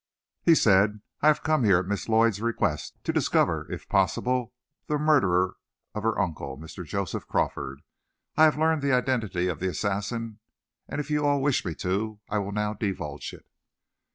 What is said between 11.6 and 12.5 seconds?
me to, I